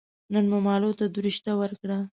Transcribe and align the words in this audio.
نن 0.33 0.45
مو 0.51 0.59
مالو 0.67 0.91
ته 0.99 1.05
دروشته 1.15 1.51
ور 1.59 1.71
کړه 1.81 1.97